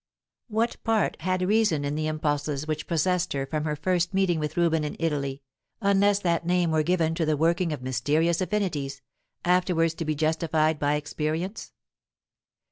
[0.47, 4.57] What part had reason in the impulses which possessed her from her first meeting with
[4.57, 5.43] Reuben in Italy,
[5.79, 9.03] unless that name were given to the working of mysterious affinities,
[9.45, 11.71] afterwards to be justified by experience?